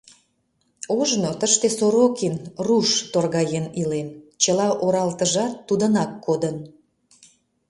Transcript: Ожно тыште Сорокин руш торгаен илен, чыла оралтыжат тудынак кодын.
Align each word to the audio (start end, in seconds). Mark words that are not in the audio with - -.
Ожно 0.97 1.31
тыште 1.39 1.67
Сорокин 1.77 2.35
руш 2.65 2.89
торгаен 3.11 3.65
илен, 3.81 4.09
чыла 4.41 4.67
оралтыжат 4.85 5.53
тудынак 5.67 6.11
кодын. 6.25 6.57